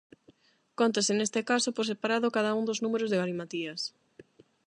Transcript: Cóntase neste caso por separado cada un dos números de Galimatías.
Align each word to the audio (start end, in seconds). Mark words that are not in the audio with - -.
Cóntase 0.79 1.11
neste 1.15 1.39
caso 1.49 1.69
por 1.75 1.85
separado 1.91 2.33
cada 2.37 2.51
un 2.59 2.63
dos 2.69 2.81
números 2.83 3.09
de 3.09 3.19
Galimatías. 3.21 3.81